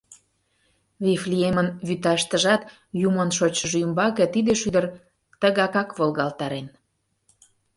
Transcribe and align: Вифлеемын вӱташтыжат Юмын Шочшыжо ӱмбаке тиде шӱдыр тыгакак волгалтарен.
Вифлеемын 1.05 1.67
вӱташтыжат 1.87 2.61
Юмын 3.07 3.29
Шочшыжо 3.37 3.77
ӱмбаке 3.85 4.25
тиде 4.33 4.53
шӱдыр 4.61 4.85
тыгакак 5.39 5.89
волгалтарен. 5.97 6.67